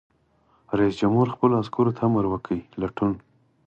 رئیس 0.79 0.95
جمهور 1.01 1.27
خپلو 1.35 1.53
عسکرو 1.61 1.95
ته 1.97 2.01
امر 2.07 2.25
وکړ؛ 2.29 2.57
لټون! 2.81 3.11